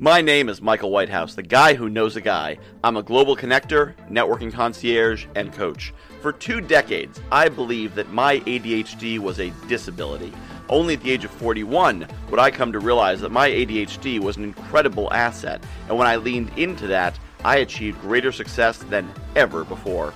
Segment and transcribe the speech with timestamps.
[0.00, 2.58] My name is Michael Whitehouse, the guy who knows a guy.
[2.82, 5.94] I'm a global connector, networking concierge, and coach.
[6.20, 10.32] For two decades, I believed that my ADHD was a disability.
[10.68, 14.36] Only at the age of 41 would I come to realize that my ADHD was
[14.36, 19.62] an incredible asset, and when I leaned into that, I achieved greater success than ever
[19.62, 20.12] before.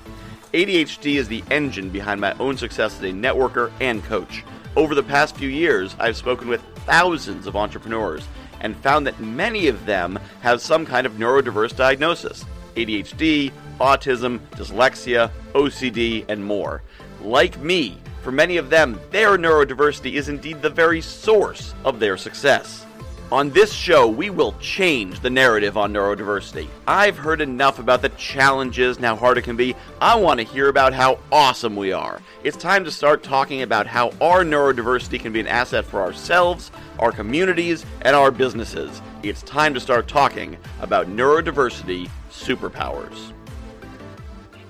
[0.55, 4.43] ADHD is the engine behind my own success as a networker and coach.
[4.75, 8.27] Over the past few years, I've spoken with thousands of entrepreneurs
[8.61, 12.45] and found that many of them have some kind of neurodiverse diagnosis
[12.77, 16.83] ADHD, autism, dyslexia, OCD, and more.
[17.23, 22.17] Like me, for many of them, their neurodiversity is indeed the very source of their
[22.17, 22.87] success.
[23.31, 26.67] On this show, we will change the narrative on neurodiversity.
[26.87, 29.77] I've heard enough about the challenges and how hard it can be.
[30.01, 32.23] I want to hear about how awesome we are.
[32.43, 36.71] It's time to start talking about how our neurodiversity can be an asset for ourselves,
[36.99, 39.03] our communities, and our businesses.
[39.23, 43.33] It's time to start talking about neurodiversity superpowers.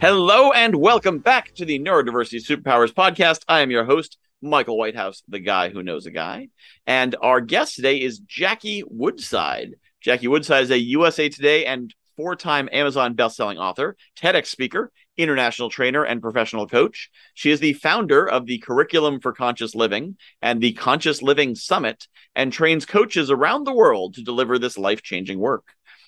[0.01, 3.45] Hello and welcome back to the Neurodiversity Superpowers podcast.
[3.47, 6.49] I am your host, Michael Whitehouse, the guy who knows a guy.
[6.87, 9.75] And our guest today is Jackie Woodside.
[10.01, 15.71] Jackie Woodside is a USA Today and four time Amazon bestselling author, TEDx speaker, international
[15.71, 17.11] trainer, and professional coach.
[17.35, 22.07] She is the founder of the Curriculum for Conscious Living and the Conscious Living Summit
[22.35, 25.65] and trains coaches around the world to deliver this life changing work.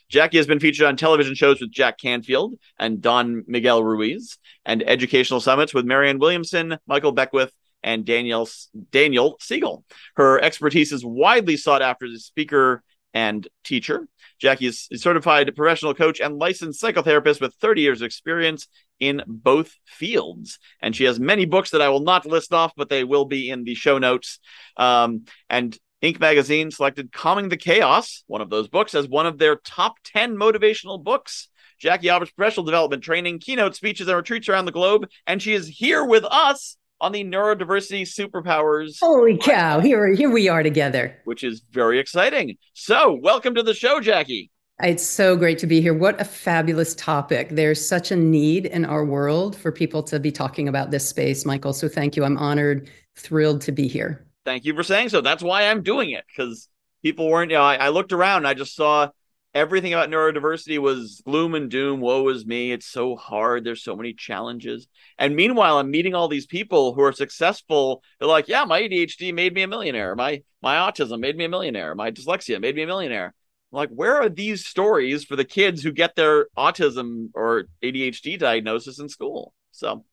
[0.09, 4.83] Jackie has been featured on television shows with Jack Canfield and Don Miguel Ruiz, and
[4.83, 8.49] educational summits with Marianne Williamson, Michael Beckwith, and Daniel
[8.91, 9.85] Daniel Siegel.
[10.17, 14.07] Her expertise is widely sought after as a speaker and teacher.
[14.39, 19.23] Jackie is a certified professional coach and licensed psychotherapist with 30 years of experience in
[19.27, 20.59] both fields.
[20.81, 23.51] And she has many books that I will not list off, but they will be
[23.51, 24.39] in the show notes.
[24.77, 26.19] Um, and Inc.
[26.19, 30.37] magazine selected Calming the Chaos, one of those books, as one of their top 10
[30.37, 31.49] motivational books.
[31.79, 35.09] Jackie offers professional development training, keynote speeches, and retreats around the globe.
[35.27, 38.99] And she is here with us on the neurodiversity superpowers.
[39.01, 39.81] Holy cow!
[39.81, 42.57] Here, here we are together, which is very exciting.
[42.75, 44.51] So, welcome to the show, Jackie.
[44.83, 45.95] It's so great to be here.
[45.95, 47.51] What a fabulous topic.
[47.51, 51.45] There's such a need in our world for people to be talking about this space,
[51.45, 51.73] Michael.
[51.73, 52.25] So, thank you.
[52.25, 54.27] I'm honored, thrilled to be here.
[54.45, 55.21] Thank you for saying so.
[55.21, 56.69] That's why I'm doing it because
[57.03, 59.09] people weren't, you know, I, I looked around and I just saw
[59.55, 63.97] everything about neurodiversity was gloom and doom woe is me it's so hard there's so
[63.97, 64.87] many challenges.
[65.19, 69.35] And meanwhile i'm meeting all these people who are successful they're like yeah my adhd
[69.35, 72.83] made me a millionaire my my autism made me a millionaire my dyslexia made me
[72.83, 73.35] a millionaire.
[73.73, 78.39] I'm like where are these stories for the kids who get their autism or adhd
[78.39, 79.53] diagnosis in school?
[79.73, 80.05] So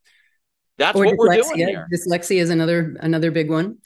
[0.77, 1.17] that's or what dyslexia.
[1.17, 1.87] we're doing here.
[1.93, 3.77] Dyslexia is another another big one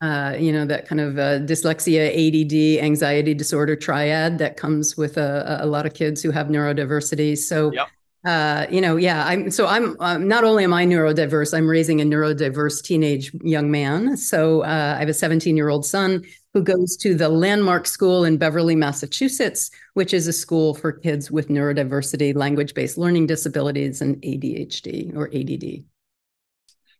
[0.00, 5.18] uh, you know, that kind of uh, dyslexia, ADD, anxiety disorder triad that comes with
[5.18, 7.36] a, a lot of kids who have neurodiversity.
[7.36, 7.88] So, yep.
[8.24, 12.00] uh, you know, yeah, I'm so I'm um, not only am I neurodiverse, I'm raising
[12.00, 14.16] a neurodiverse teenage young man.
[14.16, 16.24] So uh, I have a 17 year old son
[16.54, 21.30] who goes to the Landmark School in Beverly, Massachusetts, which is a school for kids
[21.30, 25.84] with neurodiversity, language based learning disabilities, and ADHD or ADD.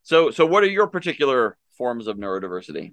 [0.03, 2.93] So, so what are your particular forms of neurodiversity?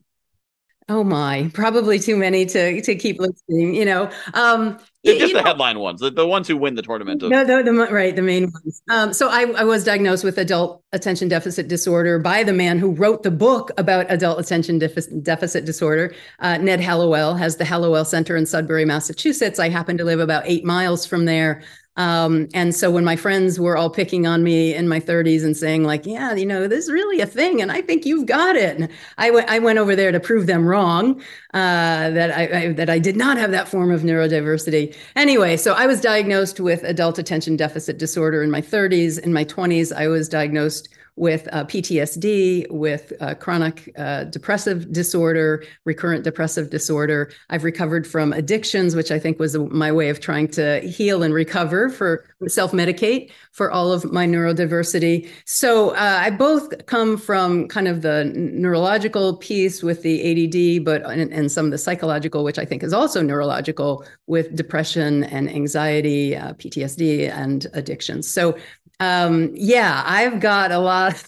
[0.87, 3.75] Oh my, probably too many to to keep listing.
[3.75, 7.21] You know, um, just the know, headline ones, the, the ones who win the tournament.
[7.21, 8.81] Of- no, the, the, right, the main ones.
[8.89, 12.91] Um, so I, I was diagnosed with adult attention deficit disorder by the man who
[12.93, 16.15] wrote the book about adult attention deficit, deficit disorder.
[16.39, 19.59] Uh, Ned Hallowell has the Hallowell Center in Sudbury, Massachusetts.
[19.59, 21.63] I happen to live about eight miles from there.
[21.97, 25.57] Um, and so when my friends were all picking on me in my 30s and
[25.57, 28.55] saying like, yeah, you know, this is really a thing, and I think you've got
[28.55, 28.89] it.
[29.17, 31.19] I went, I went over there to prove them wrong
[31.53, 34.95] uh, that I, I, that I did not have that form of neurodiversity.
[35.15, 39.19] Anyway, so I was diagnosed with adult attention deficit disorder in my 30s.
[39.19, 45.63] In my 20s, I was diagnosed with uh, PTSD, with uh, chronic uh, depressive disorder,
[45.83, 47.31] recurrent depressive disorder.
[47.49, 51.33] I've recovered from addictions, which I think was my way of trying to heal and
[51.33, 55.27] recover for self medicate for all of my neurodiversity.
[55.45, 61.03] So uh, I both come from kind of the neurological piece with the ADD, but
[61.09, 65.49] and, and, some of the psychological, which I think is also neurological with depression and
[65.49, 68.29] anxiety, uh, PTSD, and addictions.
[68.29, 68.57] So
[68.99, 71.23] um, yeah, I've got a lot.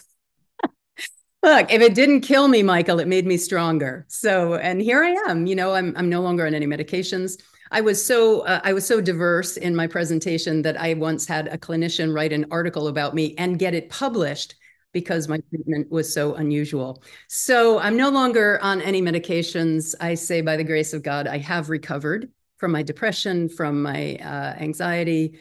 [1.44, 4.06] Look, if it didn't kill me, Michael, it made me stronger.
[4.10, 5.46] So, and here I am.
[5.46, 7.42] You know, I'm I'm no longer on any medications.
[7.72, 11.48] I was so uh, I was so diverse in my presentation that I once had
[11.48, 14.56] a clinician write an article about me and get it published
[14.92, 17.04] because my treatment was so unusual.
[17.28, 19.94] So I'm no longer on any medications.
[20.00, 24.16] I say by the grace of God, I have recovered from my depression, from my
[24.16, 25.40] uh, anxiety,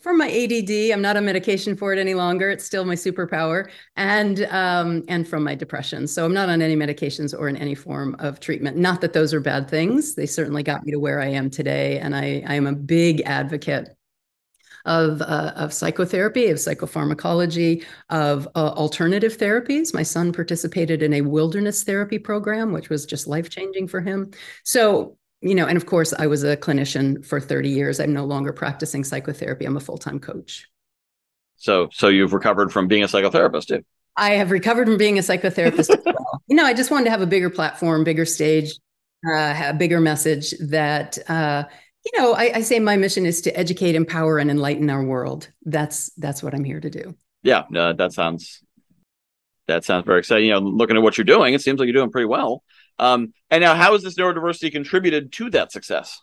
[0.00, 0.92] from my ADD.
[0.92, 2.50] I'm not on medication for it any longer.
[2.50, 6.06] It's still my superpower, and um, and from my depression.
[6.06, 8.76] So I'm not on any medications or in any form of treatment.
[8.76, 10.14] Not that those are bad things.
[10.14, 13.22] They certainly got me to where I am today, and I I am a big
[13.22, 13.96] advocate
[14.84, 19.92] of, uh, of psychotherapy, of psychopharmacology, of uh, alternative therapies.
[19.92, 24.30] My son participated in a wilderness therapy program, which was just life changing for him.
[24.64, 27.98] So you know, and of course, I was a clinician for 30 years.
[27.98, 29.64] I'm no longer practicing psychotherapy.
[29.64, 30.68] I'm a full time coach.
[31.56, 33.84] So, so you've recovered from being a psychotherapist too?
[34.16, 36.42] I have recovered from being a psychotherapist as well.
[36.48, 38.72] You know, I just wanted to have a bigger platform, bigger stage,
[39.26, 41.64] uh, a bigger message that, uh,
[42.04, 45.48] you know, I, I say my mission is to educate, empower, and enlighten our world.
[45.64, 47.14] That's that's what I'm here to do.
[47.42, 48.62] Yeah, uh, that sounds
[49.66, 50.48] that sounds very exciting.
[50.48, 52.62] You know, looking at what you're doing, it seems like you're doing pretty well.
[53.00, 56.20] Um, and now, how has this neurodiversity contributed to that success?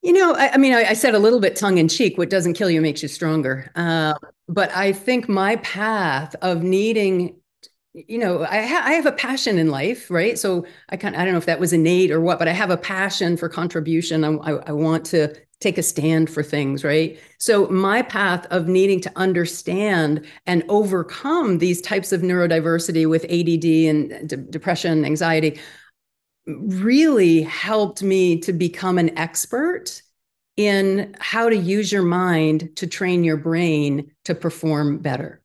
[0.00, 2.30] You know, I, I mean, I, I, said a little bit tongue in cheek, what
[2.30, 3.70] doesn't kill you makes you stronger.
[3.76, 4.14] Uh,
[4.48, 7.36] but I think my path of needing,
[7.92, 10.36] you know, I, ha- I have a passion in life, right?
[10.38, 12.70] So I kind I don't know if that was innate or what, but I have
[12.70, 14.24] a passion for contribution.
[14.24, 17.18] I, I want to take a stand for things, right?
[17.38, 23.64] So my path of needing to understand and overcome these types of neurodiversity with ADD
[23.64, 25.58] and de- depression, anxiety
[26.46, 30.02] really helped me to become an expert
[30.56, 35.41] in how to use your mind to train your brain to perform better.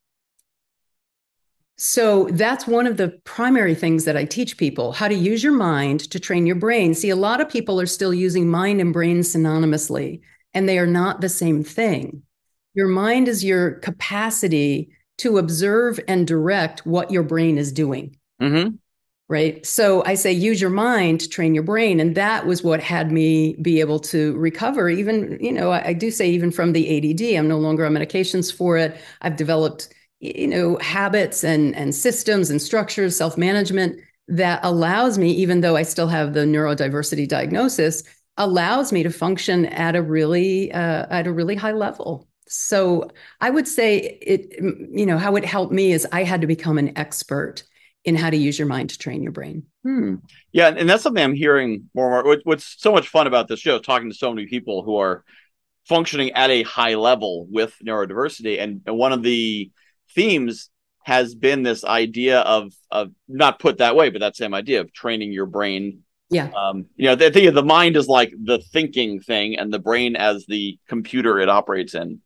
[1.80, 5.52] So that's one of the primary things that I teach people how to use your
[5.52, 6.92] mind to train your brain.
[6.92, 10.20] See, a lot of people are still using mind and brain synonymously,
[10.54, 12.22] and they are not the same thing.
[12.74, 18.16] Your mind is your capacity to observe and direct what your brain is doing.
[18.42, 18.74] Mm-hmm.
[19.28, 19.64] Right.
[19.64, 22.00] So I say use your mind to train your brain.
[22.00, 24.88] And that was what had me be able to recover.
[24.88, 27.92] Even, you know, I, I do say, even from the ADD, I'm no longer on
[27.92, 28.98] medications for it.
[29.20, 35.60] I've developed you know habits and and systems and structures self-management that allows me even
[35.60, 38.02] though i still have the neurodiversity diagnosis
[38.36, 43.08] allows me to function at a really uh, at a really high level so
[43.40, 44.54] i would say it
[44.90, 47.62] you know how it helped me is i had to become an expert
[48.04, 50.16] in how to use your mind to train your brain hmm.
[50.52, 53.60] yeah and that's something i'm hearing more and more what's so much fun about this
[53.60, 55.24] show talking to so many people who are
[55.86, 59.70] functioning at a high level with neurodiversity and one of the
[60.14, 60.70] themes
[61.02, 64.92] has been this idea of of not put that way, but that same idea of
[64.92, 66.02] training your brain.
[66.30, 66.50] Yeah.
[66.50, 70.16] Um, you know, the thing the mind is like the thinking thing, and the brain
[70.16, 72.20] as the computer it operates in.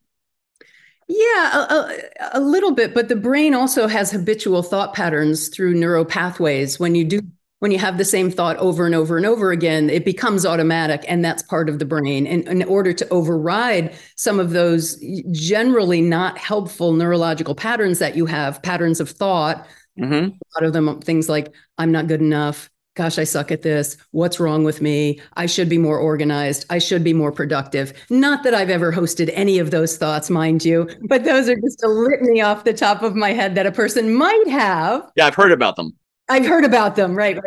[1.07, 1.97] Yeah, a,
[2.33, 6.79] a, little bit, but the brain also has habitual thought patterns through neural pathways.
[6.79, 7.21] When you do
[7.63, 11.05] when you have the same thought over and over and over again, it becomes automatic,
[11.07, 12.27] and that's part of the brain.
[12.27, 15.01] And in order to override some of those
[15.31, 19.65] generally not helpful neurological patterns that you have, patterns of thought,
[19.97, 20.13] mm-hmm.
[20.13, 22.69] a lot of them things like, I'm not good enough.
[22.95, 23.95] Gosh, I suck at this.
[24.11, 25.21] What's wrong with me?
[25.35, 26.65] I should be more organized.
[26.69, 27.93] I should be more productive.
[28.09, 31.81] Not that I've ever hosted any of those thoughts, mind you, but those are just
[31.81, 35.09] a litany off the top of my head that a person might have.
[35.15, 35.95] Yeah, I've heard about them.
[36.33, 37.37] I've heard about them, right?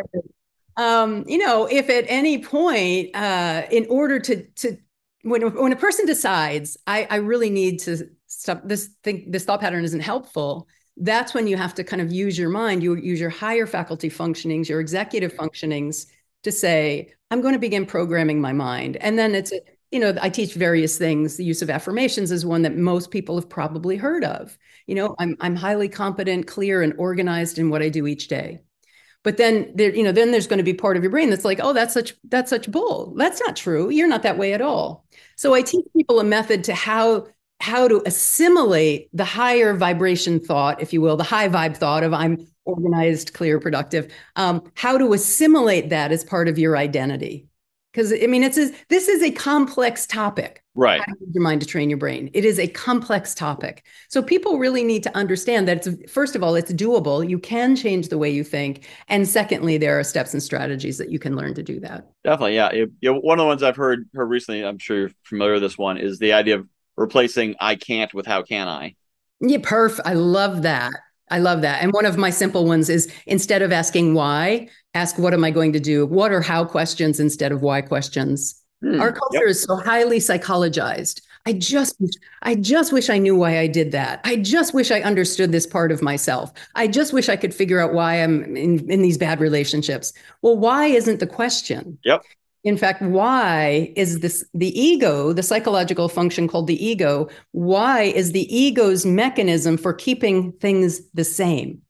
[0.77, 4.77] Um, you know, if at any point, uh, in order to to
[5.23, 9.59] when when a person decides, I, I really need to stop this thing, this thought
[9.59, 10.67] pattern isn't helpful.
[10.95, 14.09] That's when you have to kind of use your mind, you use your higher faculty
[14.09, 16.05] functionings, your executive functionings
[16.43, 18.97] to say, I'm going to begin programming my mind.
[18.97, 19.51] And then it's
[19.91, 21.37] you know, I teach various things.
[21.37, 24.57] The use of affirmations is one that most people have probably heard of.
[24.85, 28.61] You know, I'm I'm highly competent, clear, and organized in what I do each day
[29.23, 31.45] but then there you know then there's going to be part of your brain that's
[31.45, 33.13] like oh that's such that's such bull.
[33.17, 33.89] That's not true.
[33.89, 35.05] You're not that way at all.
[35.35, 37.27] So i teach people a method to how
[37.59, 42.13] how to assimilate the higher vibration thought if you will the high vibe thought of
[42.13, 47.46] i'm organized clear productive um, how to assimilate that as part of your identity
[47.97, 50.63] because I mean, it's a, this is a complex topic.
[50.75, 51.01] Right.
[51.33, 52.29] your mind to train your brain.
[52.35, 53.83] It is a complex topic.
[54.09, 57.27] So people really need to understand that it's first of all, it's doable.
[57.27, 61.09] You can change the way you think, and secondly, there are steps and strategies that
[61.09, 62.07] you can learn to do that.
[62.23, 62.71] Definitely, yeah.
[62.73, 65.63] You know, one of the ones I've heard heard recently, I'm sure you're familiar with
[65.63, 68.93] this one, is the idea of replacing "I can't" with "How can I."
[69.41, 69.99] Yeah, perf.
[70.05, 70.93] I love that.
[71.29, 71.81] I love that.
[71.81, 75.51] And one of my simple ones is instead of asking why, ask what am I
[75.51, 76.05] going to do?
[76.05, 78.61] What are how questions instead of why questions.
[78.81, 79.49] Hmm, Our culture yep.
[79.49, 81.21] is so highly psychologized.
[81.47, 81.95] I just
[82.41, 84.19] I just wish I knew why I did that.
[84.25, 86.51] I just wish I understood this part of myself.
[86.75, 90.11] I just wish I could figure out why I'm in, in these bad relationships.
[90.41, 91.99] Well, why isn't the question?
[92.03, 92.21] Yep.
[92.63, 97.29] In fact, why is this the ego, the psychological function called the ego?
[97.51, 101.81] Why is the ego's mechanism for keeping things the same?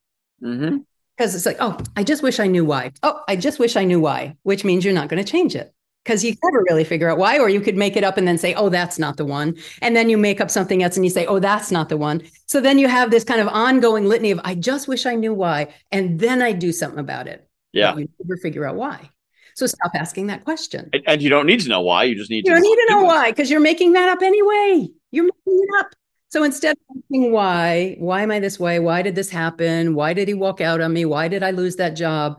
[0.43, 0.77] Mm-hmm.
[1.17, 2.91] Because it's like, oh, I just wish I knew why.
[3.01, 5.73] Oh, I just wish I knew why, which means you're not going to change it
[6.05, 8.37] because you never really figure out why, or you could make it up and then
[8.37, 9.55] say, oh, that's not the one.
[9.81, 12.21] And then you make up something else and you say, oh, that's not the one.
[12.45, 15.33] So then you have this kind of ongoing litany of, I just wish I knew
[15.33, 15.73] why.
[15.91, 17.49] And then I do something about it.
[17.73, 17.95] Yeah.
[17.97, 19.09] You never figure out why.
[19.57, 20.87] So stop asking that question.
[20.93, 22.03] And, and you don't need to know why.
[22.03, 22.61] You just need You to.
[22.61, 24.87] don't need to know why because you're making that up anyway.
[25.09, 25.87] You're making it up.
[26.29, 28.77] So instead of asking why, why am I this way?
[28.77, 29.95] Why did this happen?
[29.95, 31.05] Why did he walk out on me?
[31.05, 32.37] Why did I lose that job?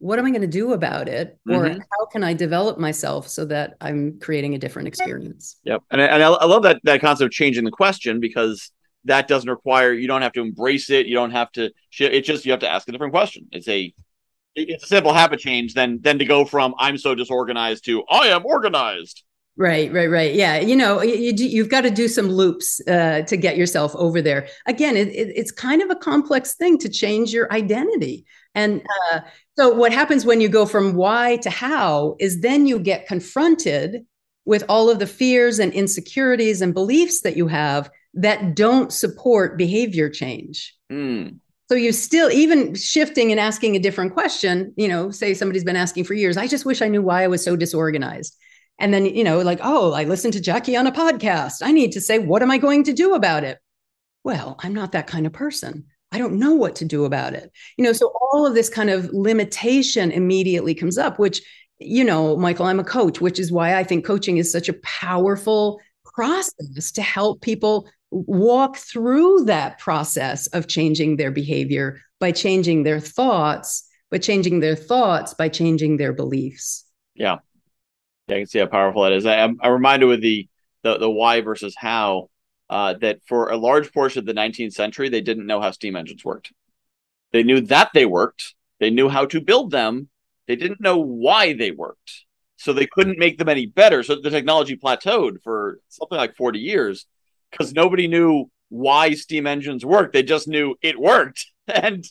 [0.00, 1.38] What am I going to do about it?
[1.48, 1.78] Or Mhm.
[1.90, 5.56] how can I develop myself so that I'm creating a different experience?
[5.64, 5.84] Yep.
[5.90, 8.70] And I, and I I love that that concept of changing the question because
[9.06, 11.06] that doesn't require you don't have to embrace it.
[11.06, 11.70] You don't have to.
[11.98, 13.46] It's just you have to ask a different question.
[13.52, 13.94] It's a
[14.54, 18.28] it's a simple habit change than than to go from I'm so disorganized to I
[18.28, 19.22] am organized.
[19.56, 20.34] Right, right, right.
[20.36, 24.22] Yeah, you know, you, have got to do some loops uh, to get yourself over
[24.22, 24.46] there.
[24.66, 28.24] Again, it, it, it's kind of a complex thing to change your identity.
[28.54, 29.20] And uh,
[29.58, 34.06] so, what happens when you go from why to how is then you get confronted
[34.44, 39.58] with all of the fears and insecurities and beliefs that you have that don't support
[39.58, 40.76] behavior change.
[40.88, 41.28] Hmm.
[41.68, 45.76] So you still even shifting and asking a different question, you know, say somebody's been
[45.76, 48.34] asking for years, I just wish I knew why I was so disorganized.
[48.78, 51.56] And then, you know, like, oh, I listened to Jackie on a podcast.
[51.62, 53.58] I need to say, what am I going to do about it?
[54.24, 55.86] Well, I'm not that kind of person.
[56.10, 57.52] I don't know what to do about it.
[57.76, 61.42] You know, so all of this kind of limitation immediately comes up, which,
[61.78, 64.78] you know, Michael, I'm a coach, which is why I think coaching is such a
[64.82, 65.80] powerful
[66.14, 73.00] process to help people walk through that process of changing their behavior by changing their
[73.00, 76.84] thoughts, but changing their thoughts by changing their beliefs.
[77.14, 77.38] Yeah.
[78.28, 79.24] Yeah, I can see how powerful that is.
[79.24, 80.48] I, I'm, I'm reminded with the,
[80.82, 82.28] the the why versus how
[82.68, 85.96] uh, that for a large portion of the 19th century, they didn't know how steam
[85.96, 86.52] engines worked.
[87.32, 88.54] They knew that they worked.
[88.80, 90.08] They knew how to build them.
[90.46, 92.24] They didn't know why they worked.
[92.56, 94.02] So they couldn't make them any better.
[94.02, 97.06] So the technology plateaued for something like 40 years
[97.50, 100.12] because nobody knew why steam engines worked.
[100.12, 101.46] They just knew it worked.
[101.70, 102.02] And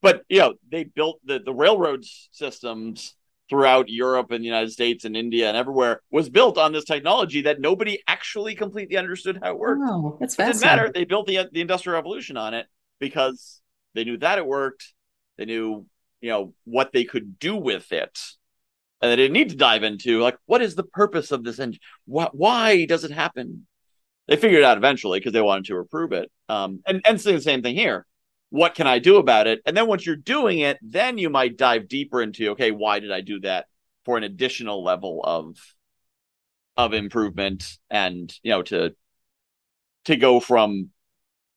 [0.00, 3.14] but you know, they built the, the railroad systems
[3.50, 7.42] throughout Europe and the United States and India and everywhere was built on this technology
[7.42, 9.82] that nobody actually completely understood how it worked.
[9.84, 10.90] Oh, that's It didn't matter.
[10.92, 12.66] They built the the industrial revolution on it
[13.00, 13.60] because
[13.94, 14.94] they knew that it worked.
[15.36, 15.84] They knew,
[16.22, 18.18] you know, what they could do with it.
[19.02, 21.80] And they didn't need to dive into like what is the purpose of this engine?
[22.06, 23.66] Why, why does it happen?
[24.28, 26.30] They figured it out eventually because they wanted to approve it.
[26.48, 28.06] Um, and and it's the same thing here.
[28.50, 29.60] What can I do about it?
[29.66, 33.10] And then once you're doing it, then you might dive deeper into okay, why did
[33.10, 33.66] I do that
[34.04, 35.56] for an additional level of
[36.76, 38.94] of improvement and you know to
[40.04, 40.90] to go from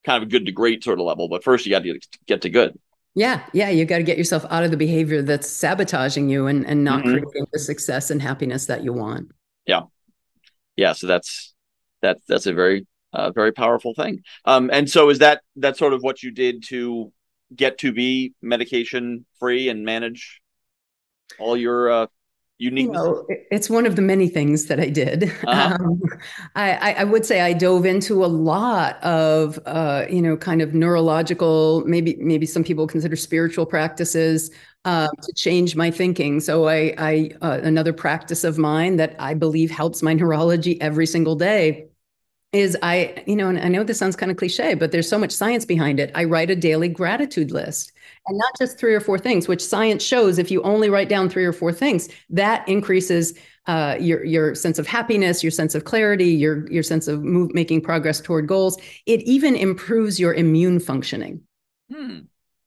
[0.06, 1.28] kind of a good to great sort of level.
[1.28, 2.78] But first, you got to get to good.
[3.16, 6.66] Yeah, yeah, you got to get yourself out of the behavior that's sabotaging you and,
[6.66, 7.12] and not Mhm.
[7.12, 9.32] creating the success and happiness that you want.
[9.66, 9.84] Yeah,
[10.76, 11.55] yeah, so that's
[12.02, 14.24] that's that's a very uh, very powerful thing.
[14.46, 17.12] Um, and so is that that sort of what you did to
[17.56, 20.42] get to be medication free and manage
[21.40, 22.08] all your uh,
[22.58, 25.26] You know, it's one of the many things that I did.
[25.46, 25.78] Uh-huh.
[25.78, 26.02] Um,
[26.56, 30.62] I, I, I would say I dove into a lot of, uh, you know, kind
[30.62, 34.52] of neurological, maybe maybe some people consider spiritual practices
[34.86, 36.40] uh, to change my thinking.
[36.40, 41.08] So I, I uh, another practice of mine that I believe helps my neurology every
[41.08, 41.88] single day
[42.54, 45.20] is I, you know, and I know this sounds kind of cliche, but there's so
[45.20, 46.10] much science behind it.
[46.16, 47.92] I write a daily gratitude list
[48.28, 51.30] and not just three or four things, which science shows if you only write down
[51.30, 53.34] three or four things, that increases
[53.68, 57.54] uh, your your sense of happiness, your sense of clarity, your your sense of move,
[57.54, 58.78] making progress toward goals.
[59.06, 61.42] It even improves your immune functioning.
[61.92, 62.20] Hmm.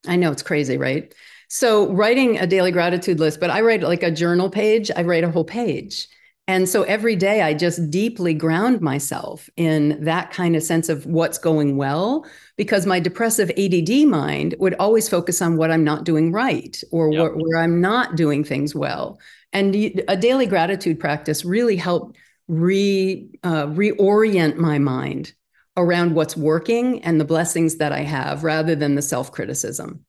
[0.07, 1.13] I know it's crazy, right?
[1.49, 5.25] So writing a daily gratitude list, but I write like a journal page, I write
[5.25, 6.09] a whole page.
[6.49, 11.05] And so every day I just deeply ground myself in that kind of sense of
[11.05, 12.25] what's going well,
[12.57, 17.13] because my depressive ADD mind would always focus on what I'm not doing right or
[17.13, 17.21] Yep.
[17.21, 19.21] where, where I'm not doing things well.
[19.53, 19.75] And
[20.09, 22.17] a daily gratitude practice really helped
[22.49, 25.35] re, uh, reorient my mind
[25.77, 30.03] around what's working and the blessings that I have rather than the self criticism.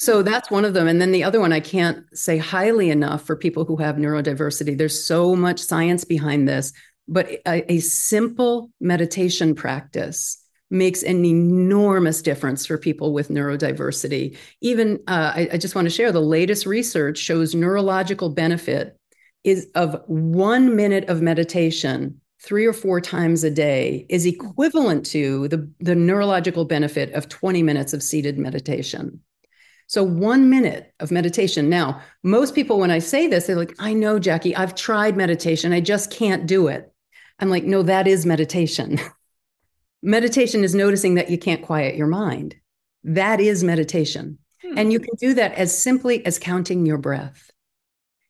[0.00, 0.88] So that's one of them.
[0.88, 4.76] And then the other one, I can't say highly enough for people who have neurodiversity.
[4.76, 6.72] There's so much science behind this,
[7.06, 14.38] but a, a simple meditation practice makes an enormous difference for people with neurodiversity.
[14.62, 18.96] Even uh, I, I just want to share the latest research shows neurological benefit
[19.44, 25.46] is of one minute of meditation three or four times a day is equivalent to
[25.48, 29.20] the, the neurological benefit of 20 minutes of seated meditation.
[29.90, 31.68] So, one minute of meditation.
[31.68, 35.72] Now, most people, when I say this, they're like, I know, Jackie, I've tried meditation.
[35.72, 36.92] I just can't do it.
[37.40, 39.00] I'm like, no, that is meditation.
[40.04, 42.54] meditation is noticing that you can't quiet your mind.
[43.02, 44.38] That is meditation.
[44.62, 44.78] Hmm.
[44.78, 47.50] And you can do that as simply as counting your breath.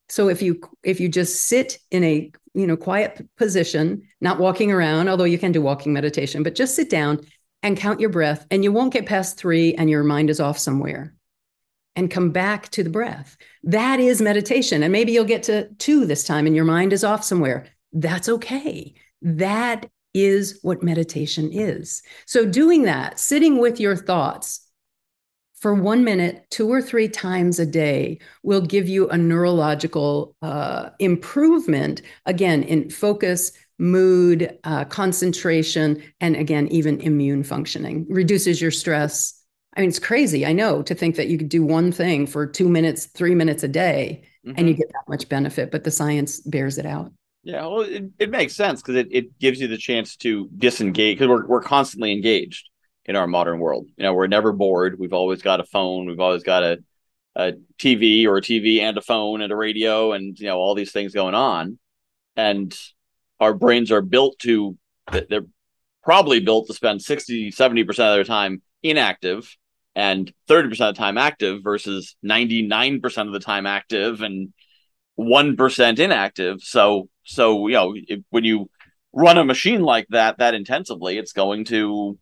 [0.09, 4.73] So if you if you just sit in a you know quiet position, not walking
[4.73, 7.21] around, although you can do walking meditation, but just sit down
[7.63, 10.57] and count your breath and you won't get past 3 and your mind is off
[10.57, 11.15] somewhere.
[11.97, 13.37] And come back to the breath.
[13.65, 14.83] That is meditation.
[14.83, 17.67] And maybe you'll get to 2 this time and your mind is off somewhere.
[17.93, 18.95] That's okay.
[19.21, 22.03] That is what meditation is.
[22.27, 24.71] So doing that, sitting with your thoughts,
[25.61, 30.89] for one minute, two or three times a day, will give you a neurological uh,
[30.99, 38.07] improvement, again, in focus, mood, uh, concentration, and again, even immune functioning.
[38.09, 39.40] Reduces your stress.
[39.77, 42.47] I mean, it's crazy, I know, to think that you could do one thing for
[42.47, 44.59] two minutes, three minutes a day, mm-hmm.
[44.59, 47.13] and you get that much benefit, but the science bears it out.
[47.43, 51.19] Yeah, well, it, it makes sense because it, it gives you the chance to disengage
[51.19, 52.69] because we're, we're constantly engaged
[53.07, 53.87] in our modern world.
[53.97, 54.99] You know, we're never bored.
[54.99, 56.07] We've always got a phone.
[56.07, 56.79] We've always got a,
[57.37, 60.75] a TV or a TV and a phone and a radio and, you know, all
[60.75, 61.79] these things going on.
[62.37, 62.77] And
[63.39, 64.77] our brains are built to,
[65.11, 65.47] they're
[66.03, 69.57] probably built to spend 60, 70% of their time inactive
[70.01, 74.55] and 30% of the time active versus 99% of the time active and
[75.19, 76.63] 1% inactive.
[76.63, 78.71] So, so, you know, if, when you
[79.13, 82.19] run a machine like that, that intensively, it's going to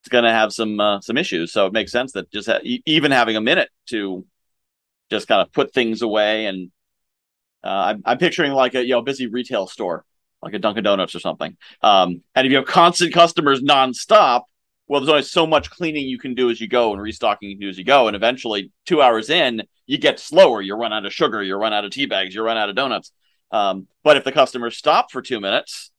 [0.00, 1.52] it's going to have some uh, some issues.
[1.52, 4.24] So it makes sense that just ha- even having a minute to
[5.10, 6.70] just kind of put things away and
[7.64, 10.04] uh, I'm, I'm picturing like a you know busy retail store
[10.40, 11.56] like a Dunkin' Donuts or something.
[11.82, 14.42] Um, and if you have constant customers nonstop,
[14.88, 17.56] well, there's only so much cleaning you can do as you go and restocking you
[17.56, 18.06] can do as you go.
[18.06, 20.62] And eventually, two hours in, you get slower.
[20.62, 22.76] You run out of sugar, you run out of tea bags, you run out of
[22.76, 23.12] donuts.
[23.50, 25.90] Um, but if the customers stop for two minutes,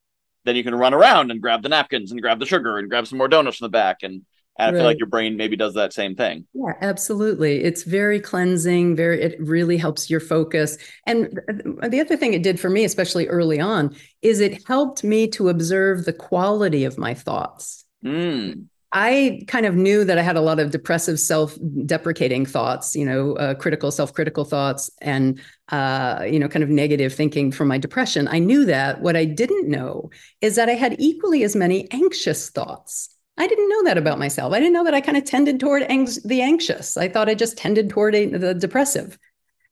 [0.46, 3.08] then you can run around and grab the napkins and grab the sugar and grab
[3.08, 4.24] some more donuts from the back and
[4.60, 6.48] and I feel like your brain maybe does that same thing.
[6.54, 7.64] Yeah, absolutely.
[7.64, 10.80] It's very cleansing, very it really helps your focus.
[11.06, 11.40] And
[11.88, 15.50] the other thing it did for me, especially early on, is it helped me to
[15.50, 17.86] observe the quality of my thoughts.
[18.04, 18.66] Mm.
[18.94, 23.34] I kind of knew that I had a lot of depressive, self-deprecating thoughts, you know,
[23.34, 28.30] uh, critical, self-critical thoughts, and uh, you know, kind of negative thinking from my depression.
[28.30, 29.02] I knew that.
[29.02, 33.10] What I didn't know is that I had equally as many anxious thoughts.
[33.38, 34.54] I didn't know that about myself.
[34.54, 36.96] I didn't know that I kind of tended toward ang- the anxious.
[36.96, 39.20] I thought I just tended toward a, the depressive.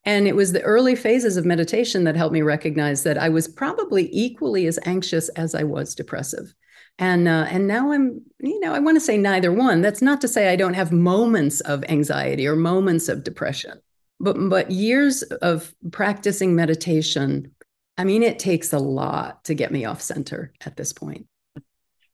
[0.03, 3.47] And it was the early phases of meditation that helped me recognize that I was
[3.47, 6.53] probably equally as anxious as I was depressive
[6.97, 9.81] and uh, and now i'm you know i want to say neither one.
[9.81, 13.79] That's not to say i don't have moments of anxiety or moments of depression
[14.19, 17.51] but but years of practicing meditation
[17.97, 21.27] i mean it takes a lot to get me off center at this point.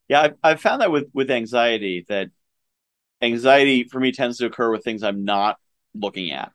[0.08, 2.30] Yeah i've, I've found that with with anxiety that
[3.22, 5.58] anxiety for me tends to occur with things i'm not
[5.94, 6.52] looking at.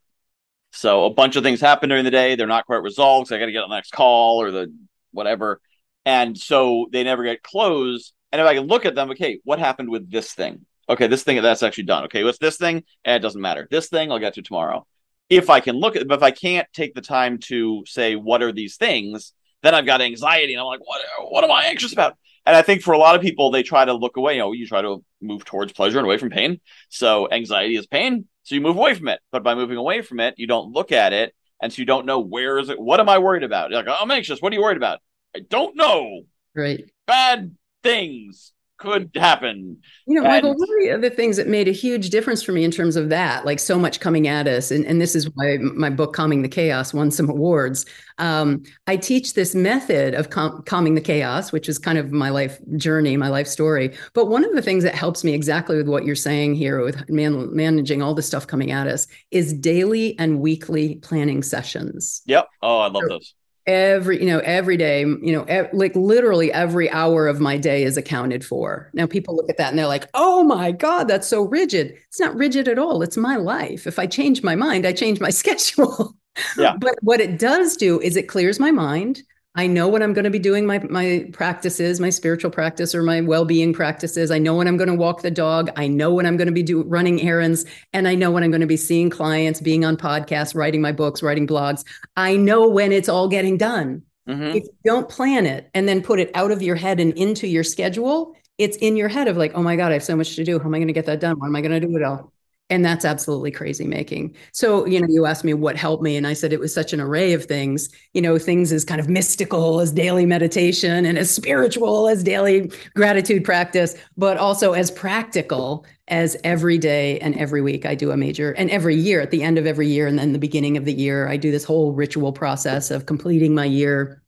[0.72, 3.38] So a bunch of things happen during the day they're not quite resolved so i
[3.38, 4.72] got to get on the next call or the
[5.12, 5.60] whatever.
[6.04, 9.58] And so they never get closed and if I can look at them, okay, what
[9.58, 10.66] happened with this thing?
[10.90, 12.04] Okay, this thing that's actually done.
[12.04, 12.84] Okay, what's this thing?
[13.02, 13.66] And eh, it doesn't matter.
[13.70, 14.86] This thing I'll get to tomorrow.
[15.30, 18.42] If I can look at, but if I can't take the time to say what
[18.42, 21.00] are these things, then I've got anxiety, and I'm like, what?
[21.30, 22.18] What am I anxious about?
[22.44, 24.34] And I think for a lot of people, they try to look away.
[24.34, 26.60] You know, you try to move towards pleasure and away from pain.
[26.90, 29.20] So anxiety is pain, so you move away from it.
[29.32, 32.04] But by moving away from it, you don't look at it, and so you don't
[32.04, 32.78] know where is it.
[32.78, 33.70] What am I worried about?
[33.70, 34.42] You're like, I'm anxious.
[34.42, 35.00] What are you worried about?
[35.34, 36.20] I don't know.
[36.54, 36.84] Right.
[37.06, 39.78] Bad things could happen.
[40.06, 42.52] You know, and, Michael, one of the other things that made a huge difference for
[42.52, 45.30] me in terms of that, like so much coming at us, and, and this is
[45.34, 47.86] why my book, Calming the Chaos, won some awards.
[48.18, 52.58] Um, I teach this method of calming the chaos, which is kind of my life
[52.76, 53.94] journey, my life story.
[54.14, 57.08] But one of the things that helps me exactly with what you're saying here with
[57.08, 62.22] man- managing all the stuff coming at us is daily and weekly planning sessions.
[62.26, 62.48] Yep.
[62.62, 63.34] Oh, I love so, those
[63.66, 67.82] every you know every day you know e- like literally every hour of my day
[67.82, 68.90] is accounted for.
[68.94, 71.94] Now people look at that and they're like oh my god that's so rigid.
[72.08, 73.02] It's not rigid at all.
[73.02, 73.86] It's my life.
[73.86, 76.16] If i change my mind i change my schedule.
[76.58, 76.76] Yeah.
[76.78, 79.22] but what it does do is it clears my mind
[79.56, 83.02] I know what I'm going to be doing my my practices, my spiritual practice or
[83.02, 84.30] my well-being practices.
[84.30, 85.70] I know when I'm going to walk the dog.
[85.76, 87.64] I know when I'm going to be do, running errands
[87.94, 90.92] and I know when I'm going to be seeing clients, being on podcasts, writing my
[90.92, 91.84] books, writing blogs.
[92.16, 94.02] I know when it's all getting done.
[94.28, 94.56] Mm-hmm.
[94.56, 97.46] If you don't plan it and then put it out of your head and into
[97.46, 100.36] your schedule, it's in your head of like, oh my God, I have so much
[100.36, 100.58] to do.
[100.58, 101.38] How am I going to get that done?
[101.38, 102.32] What am I going to do it all?
[102.68, 104.34] And that's absolutely crazy making.
[104.50, 106.92] So, you know, you asked me what helped me, and I said it was such
[106.92, 111.16] an array of things, you know, things as kind of mystical as daily meditation and
[111.16, 117.62] as spiritual as daily gratitude practice, but also as practical as every day and every
[117.62, 120.18] week I do a major, and every year at the end of every year and
[120.18, 123.64] then the beginning of the year, I do this whole ritual process of completing my
[123.64, 124.22] year,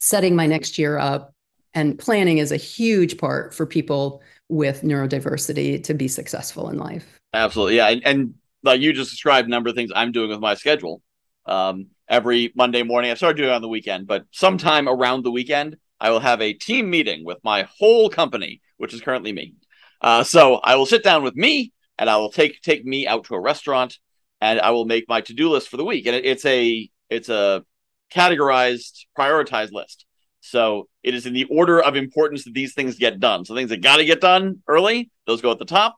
[0.00, 1.32] setting my next year up.
[1.74, 7.18] And planning is a huge part for people with neurodiversity to be successful in life.
[7.34, 10.40] Absolutely, yeah, and, and like you just described, a number of things I'm doing with
[10.40, 11.02] my schedule.
[11.46, 15.30] Um, every Monday morning, I started doing it on the weekend, but sometime around the
[15.30, 19.54] weekend, I will have a team meeting with my whole company, which is currently me.
[20.00, 23.24] Uh, so I will sit down with me, and I will take take me out
[23.24, 23.98] to a restaurant,
[24.40, 26.06] and I will make my to do list for the week.
[26.06, 27.64] And it, it's a it's a
[28.12, 30.04] categorized, prioritized list.
[30.40, 33.44] So it is in the order of importance that these things get done.
[33.44, 35.96] So things that got to get done early, those go at the top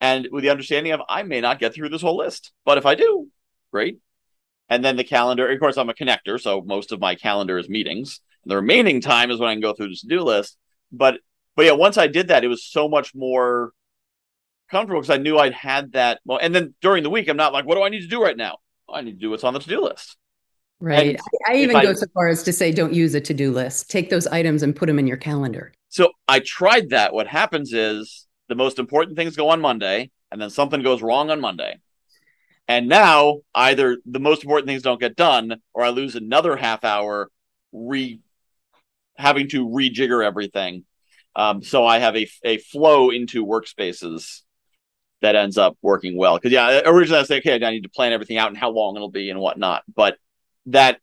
[0.00, 2.86] and with the understanding of I may not get through this whole list, but if
[2.86, 3.28] I do,
[3.72, 3.98] great.
[4.68, 7.68] And then the calendar, of course, I'm a connector, so most of my calendar is
[7.68, 8.20] meetings.
[8.46, 10.56] The remaining time is when I can go through this to-do list.
[10.90, 11.20] But
[11.56, 13.72] but yeah, once I did that, it was so much more
[14.70, 16.20] comfortable because I knew I'd had that.
[16.24, 18.22] Well, and then during the week, I'm not like, what do I need to do
[18.22, 18.58] right now?
[18.88, 20.16] I need to do what's on the to-do list.
[20.80, 21.20] Right.
[21.46, 23.90] I, I even I, go so far as to say, don't use a to-do list.
[23.90, 25.72] Take those items and put them in your calendar.
[25.90, 27.12] So I tried that.
[27.12, 31.30] What happens is the most important things go on Monday, and then something goes wrong
[31.30, 31.78] on Monday.
[32.66, 36.84] And now either the most important things don't get done, or I lose another half
[36.84, 37.28] hour
[37.72, 38.20] re
[39.16, 40.84] having to rejigger everything.
[41.36, 44.42] Um, so I have a a flow into workspaces
[45.20, 46.36] that ends up working well.
[46.36, 48.70] Because yeah, originally I was like, okay, I need to plan everything out and how
[48.70, 49.82] long it'll be and whatnot.
[49.94, 50.16] But
[50.66, 50.98] that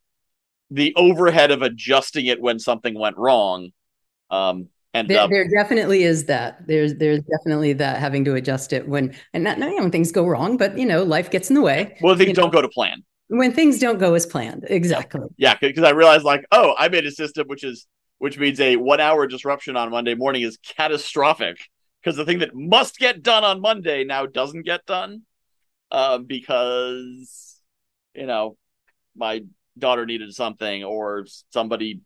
[0.69, 3.71] the overhead of adjusting it when something went wrong
[4.29, 6.65] um, and there, there, definitely is that.
[6.65, 10.25] There's there's definitely that having to adjust it when and not, not know, things go
[10.25, 11.97] wrong, but you know life gets in the way.
[12.01, 13.03] Well, things don't know, go to plan.
[13.27, 15.21] When things don't go as planned, exactly.
[15.37, 17.85] Yeah, because I realized like, oh, I made a system which is
[18.17, 21.57] which means a one hour disruption on Monday morning is catastrophic
[22.01, 25.21] because the thing that must get done on Monday now doesn't get done
[25.91, 27.61] uh, because
[28.15, 28.57] you know
[29.17, 29.43] my
[29.77, 32.01] daughter needed something or somebody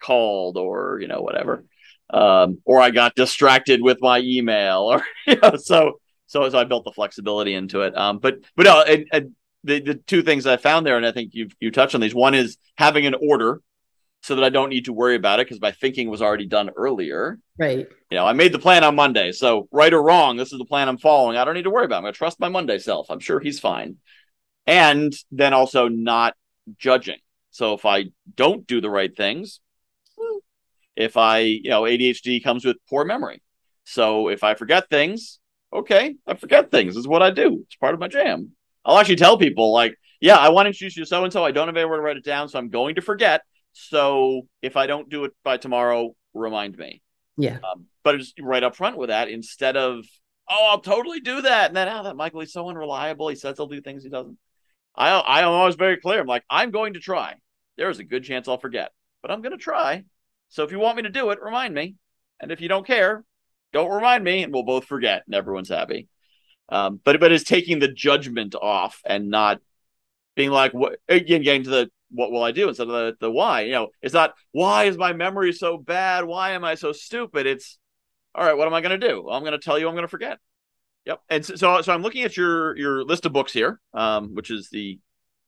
[0.00, 1.64] called or you know whatever
[2.12, 6.64] um, or I got distracted with my email, or you know, so so so I
[6.64, 7.96] built the flexibility into it.
[7.96, 8.84] Um, but but no,
[9.64, 12.14] the the two things I found there, and I think you you touched on these.
[12.14, 13.60] One is having an order
[14.22, 16.70] so that I don't need to worry about it because my thinking was already done
[16.76, 17.38] earlier.
[17.58, 17.88] Right.
[18.10, 20.66] You know, I made the plan on Monday, so right or wrong, this is the
[20.66, 21.38] plan I'm following.
[21.38, 21.96] I don't need to worry about.
[21.96, 21.98] It.
[21.98, 23.10] I'm going to trust my Monday self.
[23.10, 23.96] I'm sure he's fine.
[24.66, 26.34] And then also not
[26.78, 27.18] judging.
[27.50, 29.60] So if I don't do the right things,
[30.96, 33.42] if I, you know, ADHD comes with poor memory.
[33.84, 35.40] So if I forget things,
[35.72, 36.94] okay, I forget things.
[36.94, 37.64] This is what I do.
[37.66, 38.50] It's part of my jam.
[38.84, 41.44] I'll actually tell people, like, yeah, I want to introduce you to so and so.
[41.44, 43.42] I don't have anywhere to write it down, so I'm going to forget.
[43.72, 47.02] So if I don't do it by tomorrow, remind me.
[47.36, 47.58] Yeah.
[47.58, 50.04] Um, but it's right up front with that instead of,
[50.48, 51.68] oh, I'll totally do that.
[51.68, 53.28] And then, oh, that Michael, he's so unreliable.
[53.28, 54.36] He says he'll do things he doesn't.
[54.94, 56.20] I, I am always very clear.
[56.20, 57.36] I'm like, I'm going to try.
[57.76, 60.04] There's a good chance I'll forget, but I'm going to try.
[60.48, 61.96] So if you want me to do it, remind me.
[62.40, 63.24] And if you don't care,
[63.72, 66.08] don't remind me, and we'll both forget, and everyone's happy.
[66.68, 69.60] Um, but but it's taking the judgment off and not
[70.36, 73.30] being like what again getting to the what will I do instead of the, the
[73.30, 73.62] why.
[73.62, 76.24] You know, it's not why is my memory so bad?
[76.24, 77.46] Why am I so stupid?
[77.46, 77.78] It's
[78.34, 79.22] all right, what am I gonna do?
[79.24, 80.38] Well, I'm gonna tell you I'm gonna forget.
[81.10, 81.20] Yep.
[81.28, 84.68] And so, so, I'm looking at your your list of books here, um, which is
[84.70, 85.00] the